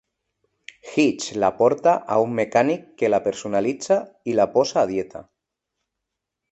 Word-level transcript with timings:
Hitch 0.93 1.27
la 1.43 1.51
porta 1.59 1.93
a 2.15 2.19
un 2.25 2.33
mecànic 2.39 2.89
que 3.03 3.13
la 3.15 3.21
personalitza 3.29 4.01
i 4.33 4.37
la 4.41 4.51
"posa 4.59 4.85
a 4.85 4.89
dieta". 4.95 5.25